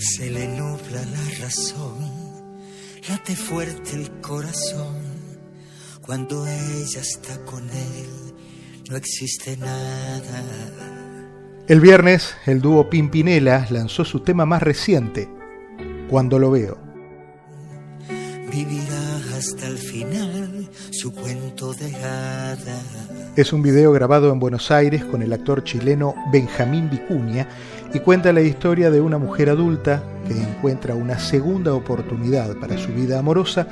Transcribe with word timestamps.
Se 0.00 0.30
le 0.30 0.48
nubla 0.48 1.04
la 1.12 1.44
razón, 1.44 1.98
late 3.06 3.36
fuerte 3.36 3.96
el 3.96 4.10
corazón. 4.22 4.96
Cuando 6.00 6.46
ella 6.46 7.02
está 7.02 7.38
con 7.44 7.68
él, 7.68 8.34
no 8.88 8.96
existe 8.96 9.58
nada. 9.58 10.42
El 11.68 11.80
viernes, 11.80 12.34
el 12.46 12.62
dúo 12.62 12.88
Pimpinela 12.88 13.66
lanzó 13.68 14.06
su 14.06 14.20
tema 14.20 14.46
más 14.46 14.62
reciente, 14.62 15.28
Cuando 16.08 16.38
lo 16.38 16.50
veo. 16.50 16.78
Vivirá 18.50 18.89
hasta 19.36 19.66
el 19.66 19.78
final 19.78 20.68
su 20.90 21.12
cuento 21.12 21.72
de 21.74 21.94
hadas. 21.96 22.84
Es 23.36 23.52
un 23.52 23.62
video 23.62 23.92
grabado 23.92 24.32
en 24.32 24.40
Buenos 24.40 24.70
Aires 24.70 25.04
con 25.04 25.22
el 25.22 25.32
actor 25.32 25.62
chileno 25.64 26.14
Benjamín 26.32 26.90
Vicuña 26.90 27.48
y 27.92 28.00
cuenta 28.00 28.32
la 28.32 28.40
historia 28.40 28.90
de 28.90 29.00
una 29.00 29.18
mujer 29.18 29.50
adulta 29.50 30.02
que 30.26 30.34
encuentra 30.34 30.94
una 30.94 31.18
segunda 31.18 31.74
oportunidad 31.74 32.56
para 32.56 32.78
su 32.78 32.92
vida 32.92 33.18
amorosa 33.18 33.68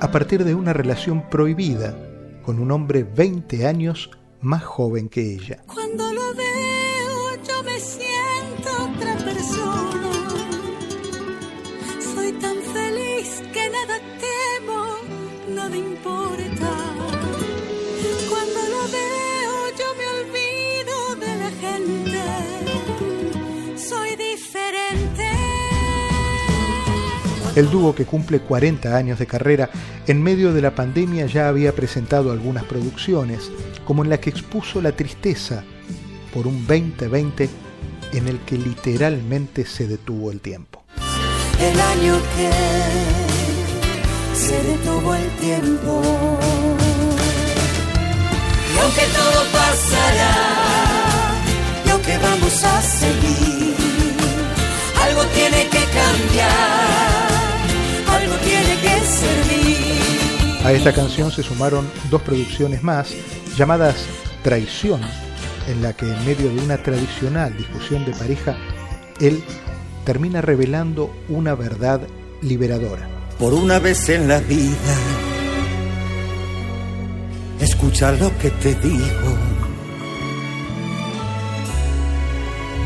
a 0.00 0.10
partir 0.10 0.44
de 0.44 0.54
una 0.54 0.72
relación 0.72 1.28
prohibida 1.28 1.94
con 2.42 2.58
un 2.58 2.70
hombre 2.70 3.04
20 3.04 3.66
años 3.66 4.10
más 4.40 4.64
joven 4.64 5.08
que 5.08 5.34
ella. 5.34 5.62
Cuando 5.66 6.12
lo 6.12 6.34
veo 6.34 7.42
yo 7.46 7.62
me 7.62 7.78
siento 7.78 8.70
otra 8.96 9.16
persona. 9.24 10.28
Soy 12.14 12.32
tan 12.32 12.56
feliz 12.56 13.42
que 13.52 13.70
nada 13.70 14.11
El 27.54 27.70
dúo 27.70 27.94
que 27.94 28.06
cumple 28.06 28.40
40 28.40 28.96
años 28.96 29.18
de 29.18 29.26
carrera, 29.26 29.68
en 30.06 30.22
medio 30.22 30.54
de 30.54 30.62
la 30.62 30.74
pandemia 30.74 31.26
ya 31.26 31.48
había 31.48 31.74
presentado 31.74 32.32
algunas 32.32 32.64
producciones, 32.64 33.50
como 33.84 34.02
en 34.04 34.10
la 34.10 34.18
que 34.18 34.30
expuso 34.30 34.80
la 34.80 34.92
tristeza 34.92 35.62
por 36.32 36.46
un 36.46 36.66
2020 36.66 37.50
en 38.14 38.28
el 38.28 38.40
que 38.40 38.56
literalmente 38.56 39.66
se 39.66 39.86
detuvo 39.86 40.30
el 40.30 40.40
tiempo. 40.40 40.82
El 41.60 41.78
año 41.78 42.18
que 42.36 42.50
se 44.34 44.62
detuvo 44.62 45.14
el 45.14 45.28
tiempo. 45.36 46.02
Y 48.74 48.78
aunque 48.78 49.02
todo 49.14 49.44
pasará, 49.52 50.34
y 51.86 51.90
aunque 51.90 52.18
vamos 52.18 52.64
a 52.64 52.82
seguir, 52.82 54.01
algo 55.22 55.34
tiene 55.34 55.68
que 55.68 55.84
cambiar, 55.92 57.28
algo 58.08 58.34
tiene 58.36 58.80
que 58.80 59.06
servir. 59.06 60.66
A 60.66 60.72
esta 60.72 60.92
canción 60.92 61.30
se 61.30 61.42
sumaron 61.42 61.88
dos 62.10 62.22
producciones 62.22 62.82
más 62.82 63.14
llamadas 63.56 64.06
Traición, 64.42 65.00
en 65.68 65.82
la 65.82 65.92
que 65.92 66.06
en 66.06 66.24
medio 66.24 66.48
de 66.48 66.60
una 66.60 66.78
tradicional 66.78 67.56
discusión 67.56 68.04
de 68.04 68.12
pareja, 68.12 68.56
él 69.20 69.42
termina 70.04 70.40
revelando 70.40 71.14
una 71.28 71.54
verdad 71.54 72.00
liberadora. 72.40 73.08
Por 73.38 73.54
una 73.54 73.78
vez 73.78 74.08
en 74.08 74.26
la 74.26 74.40
vida, 74.40 74.96
escucha 77.60 78.10
lo 78.12 78.36
que 78.38 78.50
te 78.50 78.74
digo. 78.74 79.38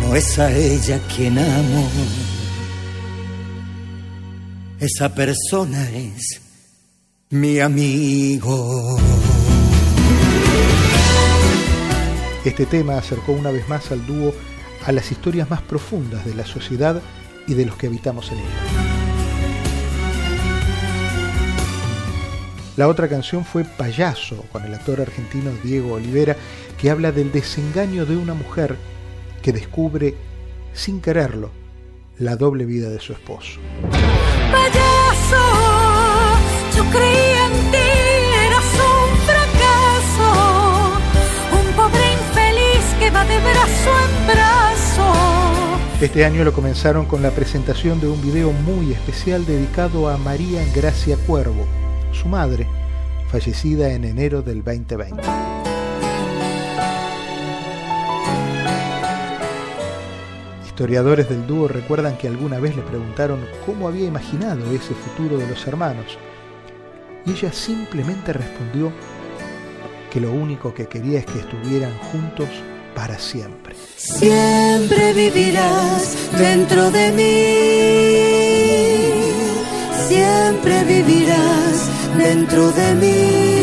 No 0.00 0.16
es 0.16 0.38
a 0.38 0.52
ella 0.52 1.00
quien 1.14 1.38
amo, 1.38 1.88
esa 4.84 5.14
persona 5.14 5.88
es 5.92 6.42
mi 7.30 7.58
amigo. 7.58 8.98
Este 12.44 12.66
tema 12.66 12.98
acercó 12.98 13.32
una 13.32 13.50
vez 13.50 13.66
más 13.66 13.90
al 13.90 14.06
dúo 14.06 14.34
a 14.84 14.92
las 14.92 15.10
historias 15.10 15.48
más 15.48 15.62
profundas 15.62 16.26
de 16.26 16.34
la 16.34 16.44
sociedad 16.44 17.00
y 17.46 17.54
de 17.54 17.64
los 17.64 17.76
que 17.76 17.86
habitamos 17.86 18.30
en 18.30 18.38
ella. 18.40 18.48
La 22.76 22.86
otra 22.88 23.08
canción 23.08 23.46
fue 23.46 23.64
Payaso, 23.64 24.44
con 24.52 24.64
el 24.64 24.74
actor 24.74 25.00
argentino 25.00 25.50
Diego 25.62 25.94
Olivera, 25.94 26.36
que 26.76 26.90
habla 26.90 27.10
del 27.10 27.32
desengaño 27.32 28.04
de 28.04 28.18
una 28.18 28.34
mujer 28.34 28.76
que 29.40 29.52
descubre, 29.52 30.14
sin 30.74 31.00
quererlo, 31.00 31.50
la 32.18 32.36
doble 32.36 32.66
vida 32.66 32.90
de 32.90 33.00
su 33.00 33.14
esposo. 33.14 33.60
Este 46.04 46.26
año 46.26 46.44
lo 46.44 46.52
comenzaron 46.52 47.06
con 47.06 47.22
la 47.22 47.30
presentación 47.30 47.98
de 47.98 48.08
un 48.08 48.20
video 48.20 48.52
muy 48.52 48.92
especial 48.92 49.46
dedicado 49.46 50.08
a 50.08 50.18
María 50.18 50.62
Gracia 50.74 51.16
Cuervo, 51.16 51.66
su 52.12 52.28
madre, 52.28 52.68
fallecida 53.30 53.90
en 53.90 54.04
enero 54.04 54.42
del 54.42 54.62
2020. 54.62 55.53
Historiadores 60.74 61.28
del 61.28 61.46
dúo 61.46 61.68
recuerdan 61.68 62.18
que 62.18 62.26
alguna 62.26 62.58
vez 62.58 62.74
le 62.74 62.82
preguntaron 62.82 63.38
cómo 63.64 63.86
había 63.86 64.08
imaginado 64.08 64.72
ese 64.72 64.92
futuro 64.92 65.38
de 65.38 65.46
los 65.46 65.64
hermanos, 65.68 66.18
y 67.24 67.30
ella 67.30 67.52
simplemente 67.52 68.32
respondió 68.32 68.90
que 70.10 70.20
lo 70.20 70.32
único 70.32 70.74
que 70.74 70.88
quería 70.88 71.20
es 71.20 71.26
que 71.26 71.38
estuvieran 71.38 71.96
juntos 72.10 72.48
para 72.92 73.16
siempre. 73.20 73.76
Siempre 73.94 75.12
vivirás 75.12 76.16
dentro 76.36 76.90
de 76.90 77.12
mí. 77.12 77.22
Siempre 80.08 80.82
vivirás 80.82 81.88
dentro 82.18 82.72
de 82.72 82.94
mí. 82.96 83.54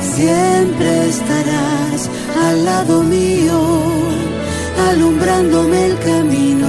Siempre 0.00 1.08
estarás 1.08 2.08
al 2.42 2.64
lado 2.64 3.02
mío, 3.02 3.60
alumbrándome 4.92 5.86
el 5.86 5.98
camino. 5.98 6.68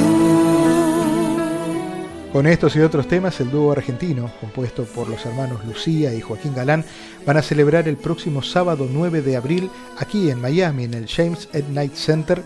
Con 2.32 2.48
estos 2.48 2.76
y 2.76 2.80
otros 2.80 3.08
temas, 3.08 3.40
el 3.42 3.52
dúo 3.52 3.72
argentino, 3.72 4.32
compuesto 4.40 4.86
por 4.86 5.08
los 5.08 5.24
hermanos 5.26 5.64
Lucía 5.66 6.14
y 6.16 6.22
Joaquín 6.22 6.56
Galán, 6.56 6.84
van 7.28 7.38
a 7.38 7.44
celebrar 7.44 7.88
el 7.88 7.98
próximo 7.98 8.42
sábado 8.42 8.88
9 8.92 9.22
de 9.22 9.36
abril, 9.36 9.70
aquí 9.98 10.32
en 10.32 10.42
Miami, 10.42 10.86
en 10.86 10.96
el 10.96 11.08
James 11.08 11.48
Ed 11.54 11.66
Knight 11.66 11.94
Center, 11.94 12.42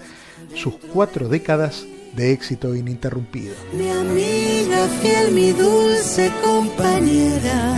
sus 0.56 0.74
cuatro 0.76 1.30
décadas 1.30 1.86
de 2.16 2.34
éxito 2.34 2.76
ininterrumpido. 2.76 3.54
Mi 3.72 3.90
amiga 3.90 4.88
fiel, 5.02 5.32
mi 5.32 5.52
dulce 5.52 6.32
compañera, 6.44 7.76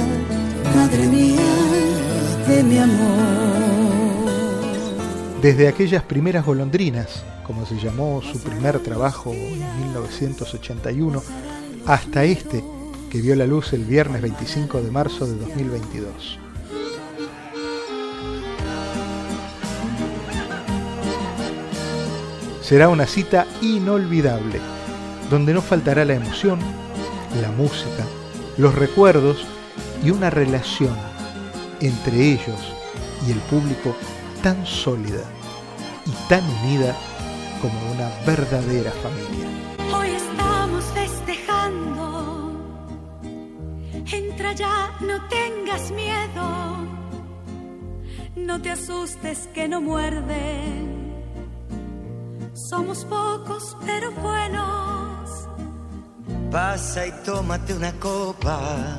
madre 0.75 1.05
mía 1.05 2.47
de 2.47 2.63
mi 2.63 2.77
amor. 2.79 3.69
Desde 5.41 5.69
aquellas 5.69 6.03
primeras 6.03 6.45
golondrinas, 6.45 7.23
como 7.47 7.66
se 7.66 7.79
llamó 7.79 8.22
su 8.22 8.39
primer 8.44 8.79
trabajo 8.79 9.31
en 9.31 9.59
1981, 9.85 11.23
hasta 11.85 12.25
este 12.25 12.61
que 13.09 13.22
vio 13.22 13.38
la 13.38 13.47
luz 13.47 13.72
el 13.72 13.85
viernes 13.85 14.22
25 14.22 14.81
de 14.81 14.91
marzo 14.91 15.25
de 15.25 15.35
2022. 15.35 16.39
Será 22.61 22.89
una 22.89 23.07
cita 23.07 23.47
inolvidable, 23.61 24.59
donde 25.29 25.53
no 25.53 25.61
faltará 25.61 26.03
la 26.03 26.16
emoción, 26.16 26.59
la 27.41 27.52
música, 27.52 28.05
los 28.58 28.75
recuerdos 28.75 29.47
y 30.03 30.09
una 30.11 30.29
relación 30.29 30.97
entre 31.79 32.34
ellos 32.34 32.59
y 33.25 33.31
el 33.31 33.40
público 33.40 33.96
tan 34.41 34.66
sólida 34.66 35.24
y 36.06 36.12
tan 36.30 36.44
unida 36.62 36.96
como 37.62 37.91
una 37.91 38.09
verdadera 38.26 38.91
familia. 38.91 39.47
Hoy 39.94 40.09
estamos 40.09 40.84
festejando. 40.94 42.52
Entra 44.12 44.53
ya, 44.53 44.91
no 45.02 45.28
tengas 45.28 45.91
miedo. 45.91 46.88
No 48.36 48.62
te 48.62 48.72
asustes 48.72 49.50
que 49.53 49.68
no 49.68 49.82
muerde. 49.82 50.90
Somos 52.53 53.06
pocos 53.06 53.76
pero 53.86 54.12
buenos. 54.12 55.47
Pasa 56.52 57.06
y 57.06 57.12
tómate 57.24 57.74
una 57.74 57.91
copa, 58.00 58.97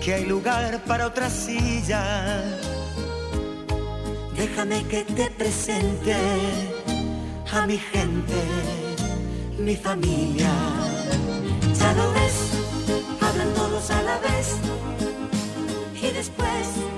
que 0.00 0.14
hay 0.14 0.26
lugar 0.26 0.84
para 0.84 1.06
otra 1.06 1.28
silla. 1.28 2.44
Déjame 4.42 4.82
que 4.88 5.04
te 5.04 5.30
presente 5.30 6.16
a 7.52 7.64
mi 7.64 7.78
gente, 7.78 8.40
mi 9.56 9.76
familia. 9.76 10.50
Ya 11.78 11.92
lo 11.92 12.12
ves, 12.12 12.36
hablan 13.20 13.54
todos 13.54 13.88
a 13.92 14.02
la 14.02 14.18
vez 14.18 14.56
y 15.94 16.10
después. 16.10 16.91